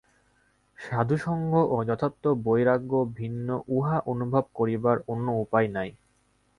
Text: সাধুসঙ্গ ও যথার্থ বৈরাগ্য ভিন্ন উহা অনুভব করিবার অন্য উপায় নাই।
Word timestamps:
সাধুসঙ্গ 0.77 1.53
ও 1.65 1.77
যথার্থ 1.83 2.23
বৈরাগ্য 2.45 2.91
ভিন্ন 3.13 3.47
উহা 3.67 3.97
অনুভব 4.05 4.43
করিবার 4.55 4.97
অন্য 5.07 5.27
উপায় 5.43 5.67
নাই। 5.67 5.89